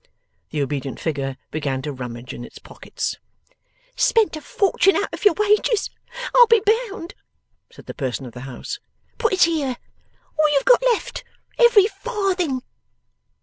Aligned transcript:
The 0.49 0.63
obedient 0.63 0.99
figure 0.99 1.37
began 1.51 1.83
to 1.83 1.91
rummage 1.91 2.33
in 2.33 2.43
its 2.43 2.57
pockets. 2.57 3.17
'Spent 3.95 4.35
a 4.35 4.41
fortune 4.41 4.95
out 4.95 5.13
of 5.13 5.25
your 5.25 5.35
wages, 5.35 5.91
I'll 6.35 6.47
be 6.47 6.59
bound!' 6.89 7.13
said 7.71 7.85
the 7.85 7.93
person 7.93 8.25
of 8.25 8.33
the 8.33 8.39
house. 8.49 8.79
'Put 9.19 9.31
it 9.33 9.43
here! 9.43 9.77
All 10.39 10.49
you've 10.53 10.65
got 10.65 10.81
left! 10.91 11.23
Every 11.59 11.85
farthing! 11.85 12.63